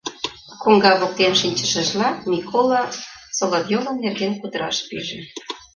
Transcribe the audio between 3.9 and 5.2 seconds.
нерген кутыраш пиже.